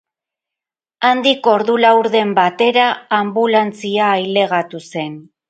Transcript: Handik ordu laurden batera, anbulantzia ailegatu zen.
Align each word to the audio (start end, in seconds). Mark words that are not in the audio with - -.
Handik 1.09 1.49
ordu 1.51 1.75
laurden 1.83 2.31
batera, 2.39 2.87
anbulantzia 3.19 4.09
ailegatu 4.17 4.85
zen. 4.89 5.23